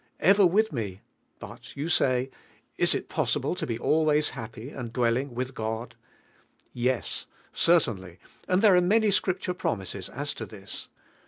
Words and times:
"Ever 0.19 0.47
with 0.47 0.71
He"; 0.75 1.01
but, 1.37 1.77
yon 1.77 1.87
say, 1.89 2.31
"in 2.75 2.87
U 2.87 2.87
iiossii.ie 3.03 3.53
to 3.53 3.73
i>. 3.75 3.77
always 3.77 4.31
happy 4.31 4.71
and 4.71 4.91
dwelling 4.91 5.35
with 5.35 5.53
God?" 5.53 5.93
Yes, 6.73 7.27
certainly 7.53 8.17
and 8.47 8.63
there 8.63 8.75
are 8.75 8.81
many 8.81 9.11
Scripture 9.11 9.53
promises 9.53 10.09
as 10.09 10.33
to 10.33 10.47
this. 10.47 10.87